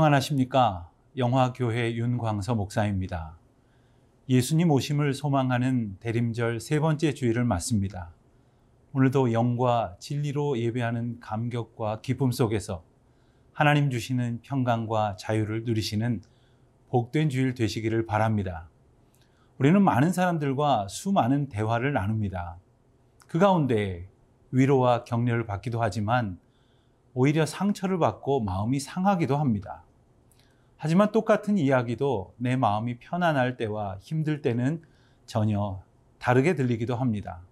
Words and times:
평안하십니까? 0.00 0.88
영화교회 1.18 1.94
윤광서 1.94 2.54
목사입니다. 2.54 3.36
예수님 4.30 4.70
오심을 4.70 5.12
소망하는 5.12 5.98
대림절 6.00 6.58
세 6.60 6.80
번째 6.80 7.12
주일을 7.12 7.44
맞습니다. 7.44 8.10
오늘도 8.94 9.34
영과 9.34 9.96
진리로 9.98 10.58
예배하는 10.58 11.20
감격과 11.20 12.00
기쁨 12.00 12.32
속에서 12.32 12.82
하나님 13.52 13.90
주시는 13.90 14.40
평강과 14.40 15.16
자유를 15.16 15.64
누리시는 15.64 16.22
복된 16.88 17.28
주일 17.28 17.54
되시기를 17.54 18.06
바랍니다. 18.06 18.70
우리는 19.58 19.82
많은 19.82 20.12
사람들과 20.12 20.88
수많은 20.88 21.50
대화를 21.50 21.92
나눕니다. 21.92 22.56
그 23.26 23.38
가운데 23.38 24.08
위로와 24.50 25.04
격려를 25.04 25.44
받기도 25.44 25.82
하지만 25.82 26.38
오히려 27.12 27.44
상처를 27.44 27.98
받고 27.98 28.40
마음이 28.40 28.80
상하기도 28.80 29.36
합니다. 29.36 29.84
하지만 30.82 31.12
똑같은 31.12 31.58
이야기도 31.58 32.32
내 32.38 32.56
마음이 32.56 33.00
편안할 33.00 33.58
때와 33.58 33.98
힘들 34.00 34.40
때는 34.40 34.80
전혀 35.26 35.82
다르게 36.18 36.54
들리기도 36.54 36.96
합니다. 36.96 37.42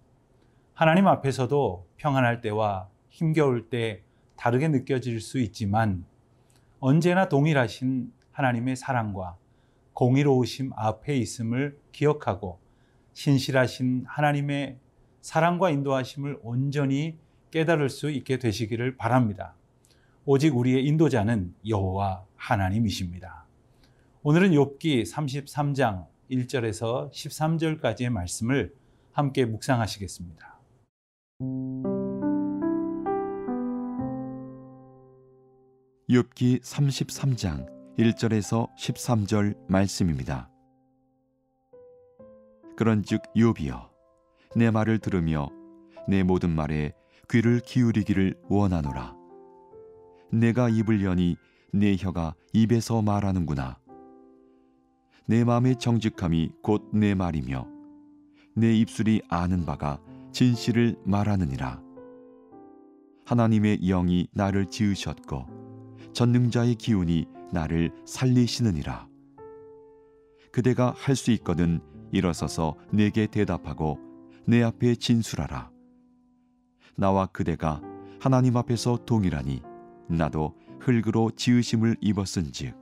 하나님 0.73 1.05
앞에서도 1.07 1.85
평안할 1.97 2.41
때와 2.41 2.89
힘겨울 3.11 3.69
때 3.69 4.01
다르게 4.35 4.67
느껴질 4.67 5.21
수 5.21 5.37
있지만 5.41 6.05
언제나 6.79 7.29
동일하신 7.29 8.11
하나님의 8.31 8.75
사랑과 8.75 9.37
공의로우심 9.93 10.71
앞에 10.75 11.15
있음을 11.15 11.77
기억하고 11.91 12.57
신실하신 13.13 14.05
하나님의 14.07 14.79
사랑과 15.21 15.69
인도하심을 15.69 16.39
온전히 16.41 17.19
깨달을 17.51 17.89
수 17.89 18.09
있게 18.09 18.39
되시기를 18.39 18.97
바랍니다. 18.97 19.53
오직 20.25 20.57
우리의 20.57 20.83
인도자는 20.87 21.53
여호와 21.67 22.28
하나님이십니다. 22.39 23.45
오늘은 24.23 24.51
욥기 24.51 25.03
33장 25.03 26.07
1절에서 26.31 27.11
13절까지의 27.11 28.09
말씀을 28.09 28.73
함께 29.11 29.45
묵상하시겠습니다. 29.45 30.59
욥기 36.09 36.61
33장 36.61 37.67
1절에서 37.97 38.67
13절 38.77 39.57
말씀입니다. 39.67 40.49
그런즉 42.77 43.21
욥이여 43.35 43.89
내 44.55 44.71
말을 44.71 44.99
들으며 44.99 45.49
내 46.07 46.23
모든 46.23 46.49
말에 46.49 46.93
귀를 47.29 47.59
기울이기를 47.59 48.35
원하노라. 48.49 49.15
내가 50.31 50.69
입을 50.69 51.03
여니 51.03 51.35
내 51.71 51.95
혀가 51.97 52.35
입에서 52.53 53.01
말하는구나. 53.01 53.79
내 55.25 55.43
마음의 55.43 55.77
정직함이 55.77 56.51
곧 56.63 56.83
내 56.93 57.13
말이며 57.13 57.67
내 58.55 58.73
입술이 58.75 59.21
아는 59.29 59.65
바가 59.65 59.99
진실을 60.31 60.95
말하느니라. 61.05 61.81
하나님의 63.25 63.79
영이 63.81 64.27
나를 64.33 64.65
지으셨고 64.65 65.45
전능자의 66.13 66.75
기운이 66.75 67.27
나를 67.51 67.91
살리시느니라. 68.05 69.07
그대가 70.51 70.93
할 70.97 71.15
수 71.15 71.31
있거든 71.31 71.79
일어서서 72.11 72.75
내게 72.91 73.27
대답하고 73.27 73.99
내 74.47 74.63
앞에 74.63 74.95
진술하라. 74.95 75.69
나와 76.95 77.27
그대가 77.27 77.81
하나님 78.19 78.57
앞에서 78.57 78.97
동일하니 79.05 79.61
나도 80.09 80.55
흙으로 80.97 81.31
지으심을 81.35 81.97
입었은즉 82.01 82.75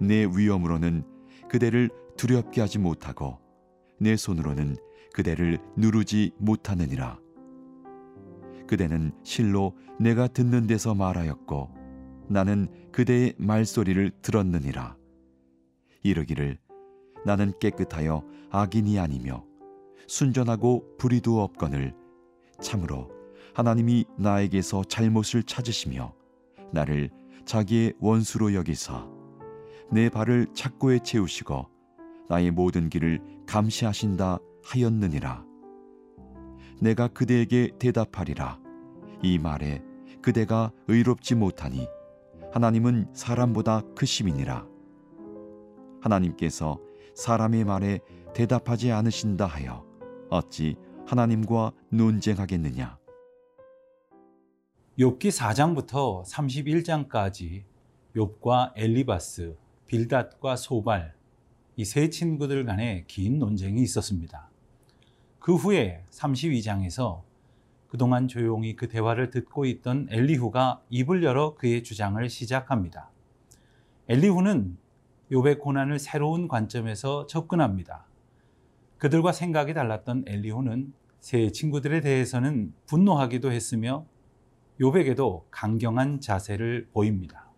내 0.00 0.24
위엄으로는 0.24 1.04
그대를 1.48 1.90
두렵게 2.16 2.60
하지 2.60 2.78
못하고 2.78 3.38
내 3.98 4.16
손으로는 4.16 4.76
그대를 5.12 5.58
누르지 5.76 6.32
못하느니라. 6.38 7.18
그대는 8.66 9.12
실로 9.22 9.76
내가 9.98 10.28
듣는 10.28 10.66
데서 10.66 10.94
말하였고 10.94 11.70
나는 12.28 12.68
그대의 12.92 13.34
말소리를 13.38 14.10
들었느니라. 14.22 14.96
이르기를 16.02 16.58
나는 17.24 17.52
깨끗하여 17.58 18.22
악인이 18.50 18.98
아니며 18.98 19.44
순전하고 20.06 20.96
불의도 20.98 21.42
없거늘 21.42 21.94
참으로 22.62 23.10
하나님이 23.54 24.04
나에게서 24.16 24.84
잘못을 24.84 25.42
찾으시며 25.42 26.17
나를 26.72 27.10
자기의 27.44 27.94
원수로 27.98 28.54
여기사 28.54 29.08
내 29.90 30.08
발을 30.08 30.48
착고에 30.54 30.98
채우시고 31.00 31.66
나의 32.28 32.50
모든 32.50 32.90
길을 32.90 33.20
감시하신다 33.46 34.38
하였느니라. 34.64 35.44
내가 36.80 37.08
그대에게 37.08 37.72
대답하리라. 37.78 38.60
이 39.22 39.38
말에 39.38 39.82
그대가 40.20 40.70
의롭지 40.88 41.34
못하니 41.34 41.88
하나님은 42.52 43.08
사람보다 43.14 43.82
크심이니라. 43.96 44.66
하나님께서 46.02 46.78
사람의 47.14 47.64
말에 47.64 48.00
대답하지 48.34 48.92
않으신다 48.92 49.46
하여 49.46 49.84
어찌 50.30 50.76
하나님과 51.06 51.72
논쟁하겠느냐 51.90 52.97
욥기 54.98 55.28
4장부터 55.28 56.24
31장까지 56.24 57.62
욥과 58.16 58.72
엘리바스, 58.74 59.56
빌닷과 59.86 60.56
소발 60.56 61.14
이 61.76 61.84
세 61.84 62.10
친구들 62.10 62.64
간의 62.64 63.04
긴 63.06 63.38
논쟁이 63.38 63.80
있었습니다. 63.82 64.50
그 65.38 65.54
후에 65.54 66.04
32장에서 66.10 67.22
그동안 67.86 68.26
조용히 68.26 68.74
그 68.74 68.88
대화를 68.88 69.30
듣고 69.30 69.66
있던 69.66 70.08
엘리후가 70.10 70.82
입을 70.90 71.22
열어 71.22 71.54
그의 71.54 71.84
주장을 71.84 72.28
시작합니다. 72.28 73.08
엘리후는 74.08 74.76
욥의 75.30 75.60
고난을 75.60 76.00
새로운 76.00 76.48
관점에서 76.48 77.28
접근합니다. 77.28 78.04
그들과 78.96 79.30
생각이 79.30 79.74
달랐던 79.74 80.24
엘리후는 80.26 80.92
세 81.20 81.52
친구들에 81.52 82.00
대해서는 82.00 82.74
분노하기도 82.86 83.52
했으며 83.52 84.04
요백에도 84.80 85.46
강경한 85.50 86.20
자세를 86.20 86.88
보입니다. 86.92 87.48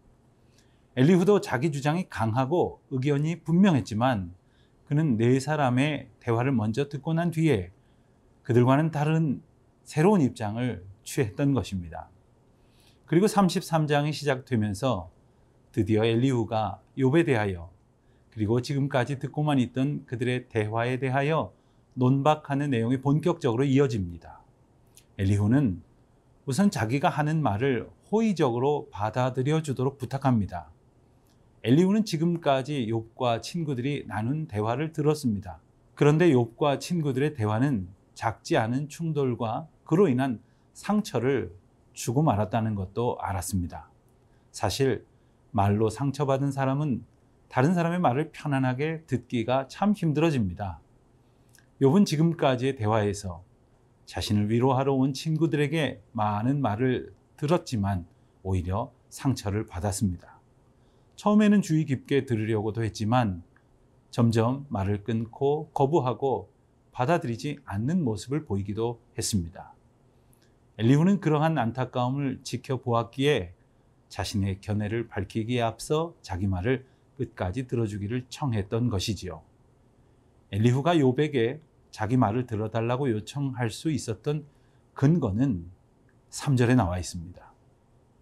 엘리후도 0.96 1.40
자기 1.40 1.70
주장이 1.70 2.08
강하고 2.08 2.80
의견이 2.90 3.42
분명했지만 3.42 4.34
그는 4.86 5.16
네 5.16 5.38
사람의 5.38 6.08
대화를 6.18 6.52
먼저 6.52 6.88
듣고 6.88 7.14
난 7.14 7.30
뒤에 7.30 7.70
그들과는 8.42 8.90
다른 8.90 9.42
새로운 9.84 10.20
입장을 10.20 10.84
취했던 11.04 11.52
것입니다. 11.52 12.08
그리고 13.06 13.26
33장이 13.26 14.12
시작되면서 14.12 15.10
드디어 15.72 16.04
엘리후가 16.04 16.80
욥에 16.98 17.26
대하여 17.26 17.70
그리고 18.30 18.62
지금까지 18.62 19.18
듣고만 19.18 19.58
있던 19.58 20.06
그들의 20.06 20.48
대화에 20.48 20.98
대하여 20.98 21.52
논박하는 21.94 22.70
내용이 22.70 23.00
본격적으로 23.00 23.64
이어집니다. 23.64 24.40
엘리후는 25.18 25.82
우선 26.50 26.68
자기가 26.68 27.08
하는 27.08 27.40
말을 27.44 27.88
호의적으로 28.10 28.88
받아들여 28.90 29.62
주도록 29.62 29.98
부탁합니다. 29.98 30.68
엘리후는 31.62 32.04
지금까지 32.04 32.88
욥과 32.90 33.40
친구들이 33.40 34.06
나눈 34.08 34.48
대화를 34.48 34.92
들었습니다. 34.92 35.60
그런데 35.94 36.28
욥과 36.32 36.80
친구들의 36.80 37.34
대화는 37.34 37.86
작지 38.14 38.56
않은 38.56 38.88
충돌과 38.88 39.68
그로 39.84 40.08
인한 40.08 40.40
상처를 40.72 41.54
주고 41.92 42.20
말았다는 42.20 42.74
것도 42.74 43.18
알았습니다. 43.20 43.88
사실 44.50 45.06
말로 45.52 45.88
상처받은 45.88 46.50
사람은 46.50 47.04
다른 47.48 47.74
사람의 47.74 48.00
말을 48.00 48.32
편안하게 48.32 49.04
듣기가 49.06 49.68
참 49.68 49.92
힘들어집니다. 49.92 50.80
욥은 51.80 52.06
지금까지의 52.06 52.74
대화에서 52.74 53.44
자신을 54.10 54.50
위로하러 54.50 54.92
온 54.92 55.12
친구들에게 55.12 56.02
많은 56.10 56.60
말을 56.60 57.14
들었지만 57.36 58.06
오히려 58.42 58.90
상처를 59.08 59.66
받았습니다. 59.66 60.40
처음에는 61.14 61.62
주의 61.62 61.84
깊게 61.84 62.26
들으려고도 62.26 62.82
했지만 62.82 63.44
점점 64.10 64.66
말을 64.68 65.04
끊고 65.04 65.70
거부하고 65.72 66.50
받아들이지 66.90 67.60
않는 67.64 68.02
모습을 68.02 68.46
보이기도 68.46 69.00
했습니다. 69.16 69.72
엘리후는 70.78 71.20
그러한 71.20 71.56
안타까움을 71.56 72.40
지켜보았기에 72.42 73.54
자신의 74.08 74.60
견해를 74.60 75.06
밝히기에 75.06 75.62
앞서 75.62 76.16
자기 76.20 76.48
말을 76.48 76.84
끝까지 77.16 77.68
들어주기를 77.68 78.26
청했던 78.28 78.88
것이지요. 78.88 79.40
엘리후가 80.50 80.98
요백에 80.98 81.60
자기 81.90 82.16
말을 82.16 82.46
들어달라고 82.46 83.10
요청할 83.10 83.70
수 83.70 83.90
있었던 83.90 84.44
근거는 84.94 85.70
3절에 86.30 86.76
나와 86.76 86.98
있습니다. 86.98 87.52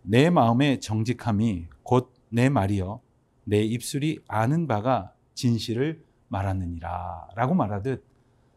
내 0.03 0.31
마음의 0.31 0.81
정직함이 0.81 1.67
곧 1.83 2.19
내 2.31 2.49
말이여 2.49 3.01
내 3.45 3.63
입술이 3.63 4.21
아는 4.29 4.67
바가 4.67 5.13
진실을 5.35 6.05
말하느니라 6.29 7.29
라고 7.35 7.55
말하듯 7.55 8.05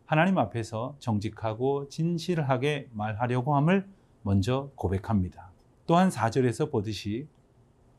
하나님 0.06 0.38
앞에서 0.38 0.96
정직하고 1.00 1.88
진실하게 1.88 2.90
말하려고 2.92 3.56
함을 3.56 3.88
먼저 4.24 4.72
고백합니다. 4.76 5.52
또한 5.88 6.10
4절에서 6.10 6.70
보듯이 6.70 7.28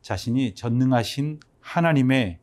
자신이 0.02 0.54
전능하신 0.54 1.40
하나님의 1.60 2.38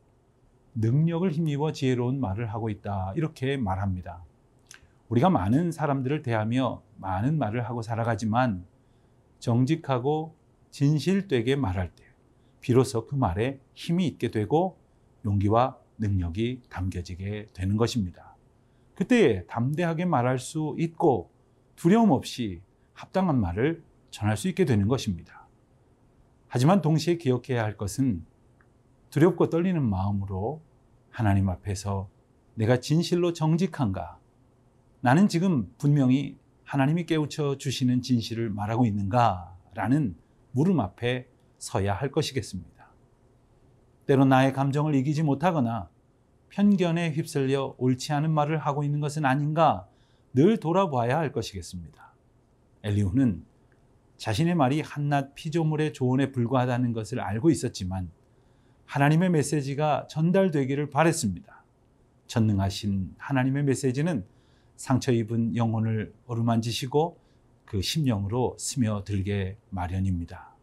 능력을 0.74 1.30
힘입어 1.30 1.72
지혜로운 1.72 2.20
말을 2.20 2.52
하고 2.52 2.68
있다. 2.68 3.12
이렇게 3.14 3.56
말합니다. 3.56 4.24
우리가 5.10 5.28
많은 5.28 5.72
사람들을 5.72 6.22
대하며 6.22 6.82
많은 6.96 7.36
말을 7.36 7.64
하고 7.68 7.82
살아가지만 7.82 8.64
정직하고 9.40 10.36
진실되게 10.70 11.56
말할 11.56 11.90
때 11.94 12.04
비로소 12.60 13.06
그 13.06 13.16
말에 13.16 13.60
힘이 13.74 14.06
있게 14.06 14.30
되고 14.30 14.78
용기와 15.24 15.76
능력이 15.98 16.62
담겨지게 16.70 17.48
되는 17.52 17.76
것입니다. 17.76 18.36
그때 18.94 19.44
담대하게 19.46 20.04
말할 20.04 20.38
수 20.38 20.76
있고 20.78 21.30
두려움 21.74 22.12
없이 22.12 22.62
합당한 22.92 23.40
말을 23.40 23.82
전할 24.10 24.36
수 24.36 24.48
있게 24.48 24.64
되는 24.64 24.86
것입니다. 24.86 25.48
하지만 26.46 26.82
동시에 26.82 27.16
기억해야 27.16 27.64
할 27.64 27.76
것은 27.76 28.24
두렵고 29.10 29.50
떨리는 29.50 29.82
마음으로 29.82 30.62
하나님 31.10 31.48
앞에서 31.48 32.08
내가 32.54 32.78
진실로 32.78 33.32
정직한가? 33.32 34.19
나는 35.00 35.28
지금 35.28 35.72
분명히 35.78 36.38
하나님이 36.64 37.06
깨우쳐 37.06 37.58
주시는 37.58 38.02
진실을 38.02 38.50
말하고 38.50 38.84
있는가? 38.84 39.56
라는 39.74 40.16
물음 40.52 40.80
앞에 40.80 41.28
서야 41.58 41.94
할 41.94 42.10
것이겠습니다. 42.10 42.70
때로 44.06 44.24
나의 44.24 44.52
감정을 44.52 44.94
이기지 44.94 45.22
못하거나 45.22 45.88
편견에 46.50 47.12
휩쓸려 47.12 47.76
옳지 47.78 48.12
않은 48.12 48.30
말을 48.30 48.58
하고 48.58 48.82
있는 48.82 49.00
것은 49.00 49.24
아닌가 49.24 49.88
늘 50.34 50.58
돌아봐야 50.58 51.18
할 51.18 51.32
것이겠습니다. 51.32 52.12
엘리후는 52.82 53.44
자신의 54.16 54.54
말이 54.54 54.80
한낱 54.80 55.34
피조물의 55.34 55.92
조언에 55.92 56.32
불과하다는 56.32 56.92
것을 56.92 57.20
알고 57.20 57.50
있었지만 57.50 58.10
하나님의 58.84 59.30
메시지가 59.30 60.08
전달되기를 60.10 60.90
바랬습니다. 60.90 61.64
전능하신 62.26 63.14
하나님의 63.16 63.64
메시지는 63.64 64.26
상처 64.80 65.12
입은 65.12 65.56
영혼을 65.56 66.14
어루만지시고 66.26 67.18
그 67.66 67.82
심령으로 67.82 68.56
스며들게 68.58 69.58
마련입니다. 69.68 70.56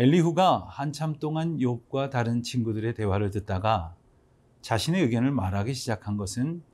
엘리후가 0.00 0.66
한참 0.68 1.20
동안 1.20 1.58
욥과 1.58 2.10
다른 2.10 2.42
친구들의 2.42 2.94
대화를 2.94 3.30
듣다가 3.30 3.94
자신의 4.62 5.00
의견을 5.02 5.30
말하기 5.30 5.74
시작한 5.74 6.16
것은 6.16 6.64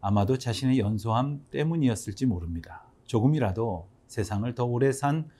아마도 0.00 0.36
자신의 0.36 0.80
연소함 0.80 1.44
때문이었을지 1.52 2.26
모릅니다. 2.26 2.82
조금이라도 3.04 3.86
세상을 4.08 4.52
더 4.56 4.64
오래 4.64 4.90
산 4.90 5.30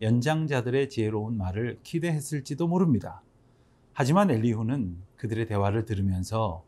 연장자들의 0.00 0.88
지혜로운 0.88 1.36
말을 1.36 1.78
기대했을지도 1.82 2.66
모릅니다. 2.66 3.22
하지만 3.92 4.30
엘리후는 4.30 4.96
그들의 5.16 5.46
대화를 5.46 5.84
들으면서 5.84 6.64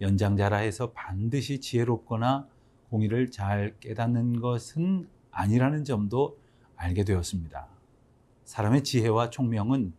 연장자라 0.00 0.58
해서 0.58 0.92
반드시 0.92 1.60
지혜롭거나 1.60 2.46
공의를 2.90 3.30
잘 3.30 3.74
깨닫는 3.80 4.40
것은 4.40 5.08
아니라는 5.30 5.84
점도 5.84 6.38
알게 6.76 7.04
되었습니다. 7.04 7.66
사람의 8.44 8.84
지혜와 8.84 9.30
총명은 9.30 9.94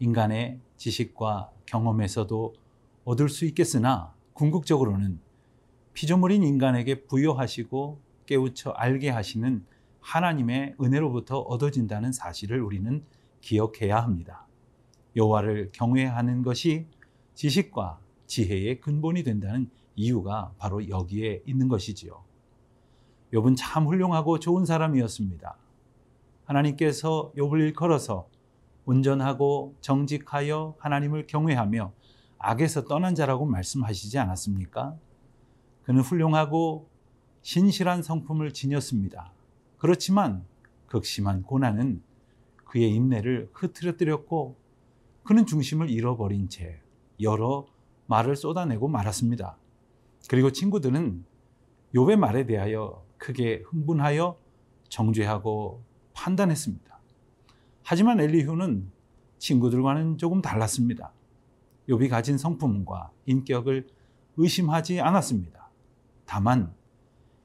인간의 0.00 0.58
지식과 0.76 1.52
경험에서도 1.66 2.54
얻을 3.04 3.28
수 3.28 3.44
있겠으나 3.46 4.12
궁극적으로는 4.32 5.20
피조물인 5.94 6.42
인간에게 6.42 7.06
부여하시고 7.06 7.98
깨우쳐 8.26 8.70
알게 8.70 9.08
하시는 9.10 9.64
하나님의 10.08 10.76
은혜로부터 10.80 11.40
얻어진다는 11.40 12.12
사실을 12.12 12.62
우리는 12.62 13.04
기억해야 13.42 14.02
합니다. 14.02 14.46
여호와를 15.14 15.70
경외하는 15.72 16.42
것이 16.42 16.86
지식과 17.34 17.98
지혜의 18.26 18.80
근본이 18.80 19.22
된다는 19.22 19.68
이유가 19.96 20.52
바로 20.56 20.88
여기에 20.88 21.42
있는 21.44 21.68
것이지요. 21.68 22.24
욥은 23.34 23.56
참 23.58 23.86
훌륭하고 23.86 24.38
좋은 24.38 24.64
사람이었습니다. 24.64 25.56
하나님께서 26.46 27.30
욥을 27.36 27.60
일컬어서 27.60 28.28
온전하고 28.86 29.74
정직하여 29.82 30.76
하나님을 30.78 31.26
경외하며 31.26 31.92
악에서 32.38 32.84
떠난 32.84 33.14
자라고 33.14 33.44
말씀하시지 33.44 34.18
않았습니까? 34.18 34.96
그는 35.82 36.00
훌륭하고 36.00 36.88
신실한 37.42 38.02
성품을 38.02 38.54
지녔습니다. 38.54 39.32
그렇지만 39.78 40.44
극심한 40.86 41.42
고난은 41.42 42.02
그의 42.64 42.94
인내를 42.94 43.50
흐트러뜨렸고 43.52 44.56
그는 45.24 45.46
중심을 45.46 45.90
잃어버린 45.90 46.48
채 46.48 46.80
여러 47.20 47.66
말을 48.06 48.36
쏟아내고 48.36 48.88
말았습니다. 48.88 49.56
그리고 50.28 50.50
친구들은 50.50 51.24
욥의 51.94 52.16
말에 52.16 52.46
대하여 52.46 53.04
크게 53.18 53.62
흥분하여 53.66 54.38
정죄하고 54.88 55.82
판단했습니다. 56.14 56.98
하지만 57.84 58.20
엘리후는 58.20 58.90
친구들과는 59.38 60.18
조금 60.18 60.42
달랐습니다. 60.42 61.12
욥이 61.88 62.10
가진 62.10 62.36
성품과 62.36 63.12
인격을 63.26 63.88
의심하지 64.36 65.00
않았습니다. 65.00 65.70
다만 66.26 66.72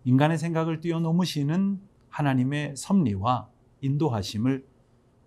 인간의 0.04 0.38
생각을 0.38 0.82
뛰어넘으시는 0.82 1.80
하나님의 2.14 2.76
섭리와 2.78 3.50
인도하심을 3.82 4.64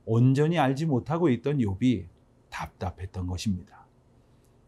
온전히 0.05 0.57
알지 0.59 0.87
못하고 0.87 1.29
있던 1.31 1.59
욥이 1.59 2.07
답답했던 2.49 3.27
것입니다. 3.27 3.87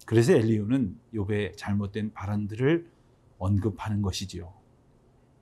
그래서 0.04 0.32
엘리후는 0.32 0.98
욥의 1.14 1.56
잘못된 1.56 2.12
발언들을 2.12 2.90
언급하는 3.38 4.02
것이지요. 4.02 4.52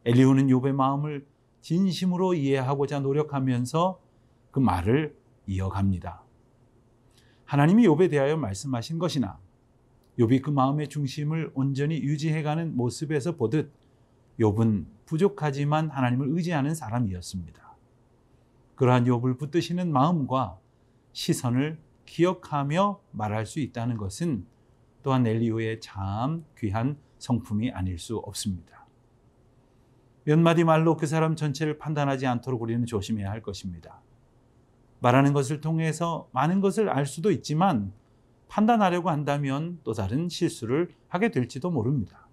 엘리후는 0.04 0.48
욥의 0.48 0.72
마음을 0.72 1.26
진심으로 1.62 2.34
이해하고자 2.34 3.00
노력하면서 3.00 3.98
그 4.50 4.60
말을 4.60 5.16
이어갑니다. 5.46 6.22
하나님이 7.46 7.86
욥에 7.88 8.10
대하여 8.10 8.36
말씀하신 8.36 8.98
것이나 8.98 9.38
욥이 10.18 10.42
그 10.42 10.50
마음의 10.50 10.88
중심을 10.88 11.52
온전히 11.54 12.02
유지해가는 12.02 12.76
모습에서 12.76 13.36
보듯 13.36 13.72
욥은 14.38 14.86
부족하지만 15.06 15.90
하나님을 15.90 16.28
의지하는 16.30 16.74
사람이었습니다. 16.74 17.76
그러한 18.74 19.04
욥을 19.04 19.38
붙드시는 19.38 19.90
마음과 19.90 20.58
시선을 21.12 21.78
기억하며 22.04 23.00
말할 23.12 23.46
수 23.46 23.60
있다는 23.60 23.96
것은 23.96 24.46
또한 25.02 25.26
엘리후의 25.26 25.80
참 25.80 26.44
귀한 26.58 26.98
성품이 27.18 27.70
아닐 27.70 27.98
수 27.98 28.18
없습니다. 28.18 28.86
몇 30.24 30.38
마디 30.38 30.64
말로 30.64 30.96
그 30.96 31.06
사람 31.06 31.36
전체를 31.36 31.78
판단하지 31.78 32.26
않도록 32.26 32.60
우리는 32.60 32.84
조심해야 32.84 33.30
할 33.30 33.42
것입니다. 33.42 34.02
말하는 34.98 35.32
것을 35.32 35.60
통해서 35.60 36.28
많은 36.32 36.60
것을 36.60 36.88
알 36.88 37.06
수도 37.06 37.30
있지만 37.30 37.92
판단하려고 38.48 39.10
한다면 39.10 39.78
또 39.84 39.92
다른 39.92 40.28
실수를 40.28 40.90
하게 41.08 41.30
될지도 41.30 41.70
모릅니다. 41.70 42.28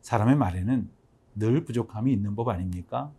사람의 0.00 0.36
말에는 0.36 0.90
늘 1.38 1.64
부족함이 1.64 2.12
있는 2.12 2.34
법 2.34 2.48
아닙니까? 2.48 3.12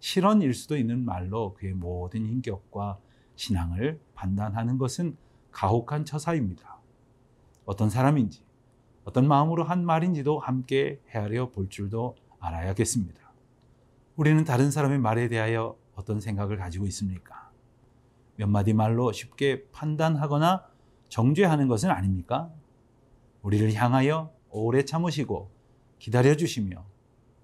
실언일 0.00 0.54
수도 0.54 0.76
있는 0.76 1.04
말로 1.04 1.54
그의 1.54 1.74
모든 1.74 2.24
인격과 2.24 2.98
신앙을 3.36 4.00
판단하는 4.14 4.78
것은 4.78 5.16
가혹한 5.50 6.04
처사입니다. 6.04 6.78
어떤 7.64 7.90
사람인지, 7.90 8.42
어떤 9.04 9.26
마음으로 9.26 9.64
한 9.64 9.84
말인지도 9.84 10.38
함께 10.38 11.00
헤아려 11.10 11.50
볼 11.50 11.68
줄도 11.68 12.16
알아야겠습니다. 12.40 13.20
우리는 14.16 14.44
다른 14.44 14.70
사람의 14.70 14.98
말에 14.98 15.28
대하여 15.28 15.76
어떤 15.94 16.20
생각을 16.20 16.56
가지고 16.56 16.86
있습니까? 16.86 17.50
몇 18.36 18.48
마디 18.48 18.72
말로 18.72 19.12
쉽게 19.12 19.68
판단하거나 19.70 20.64
정죄하는 21.08 21.68
것은 21.68 21.90
아닙니까? 21.90 22.52
우리를 23.42 23.72
향하여 23.74 24.32
오래 24.50 24.84
참으시고 24.84 25.50
기다려 25.98 26.36
주시며 26.36 26.84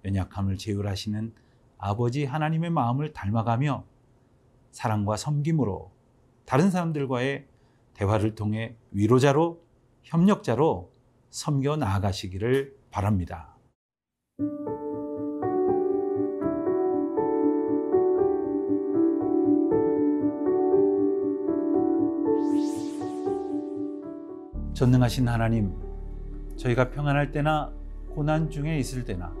연약함을 0.05 0.57
제어하시는 0.57 1.33
아버지 1.77 2.25
하나님의 2.25 2.69
마음을 2.69 3.11
닮아가며 3.11 3.85
사랑과 4.71 5.17
섬김으로 5.17 5.91
다른 6.45 6.69
사람들과의 6.69 7.47
대화를 7.93 8.35
통해 8.35 8.75
위로자로 8.91 9.61
협력자로 10.03 10.91
섬겨 11.31 11.77
나아가시기를 11.77 12.75
바랍니다. 12.91 13.55
전능하신 24.73 25.29
하나님, 25.29 25.73
저희가 26.57 26.89
평안할 26.89 27.31
때나 27.31 27.73
고난 28.09 28.49
중에 28.49 28.77
있을 28.77 29.05
때나 29.05 29.33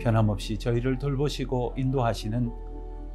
변함없이 0.00 0.58
저희를 0.58 0.98
돌보시고 0.98 1.74
인도하시는 1.76 2.50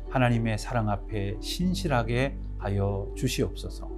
하나님의 0.09 0.57
사랑 0.57 0.89
앞에 0.89 1.35
신실하게 1.41 2.37
하여 2.57 3.11
주시옵소서. 3.15 3.91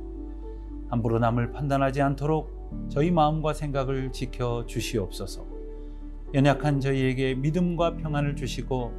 함부로 0.90 1.20
남을 1.20 1.52
판단하지 1.52 2.02
않도록 2.02 2.90
저희 2.90 3.12
마음과 3.12 3.54
생각을 3.54 4.12
지켜 4.12 4.66
주시옵소서. 4.66 5.46
연약한 6.34 6.80
저희에게 6.80 7.36
믿음과 7.36 7.98
평안을 7.98 8.36
주시고 8.36 8.92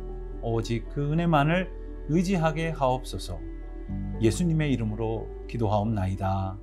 오직 0.43 0.89
그 0.91 1.13
은혜만을 1.13 1.71
의지하게 2.09 2.71
하옵소서. 2.71 3.39
예수님의 4.21 4.73
이름으로 4.73 5.29
기도하옵나이다. 5.49 6.57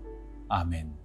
아멘. 0.47 1.04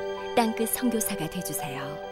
땅끝 0.35 0.69
선교사가 0.69 1.29
되주세요. 1.29 2.10